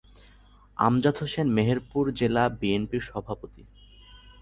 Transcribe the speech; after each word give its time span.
আমজাদ 0.77 1.15
হোসেন 1.21 1.47
মেহেরপুর 1.55 2.03
জেলা 2.19 2.43
বিএনপির 2.59 3.03
সভাপতি। 3.09 3.63